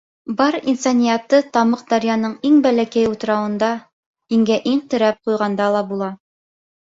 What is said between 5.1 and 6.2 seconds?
ҡуйғанда ла була.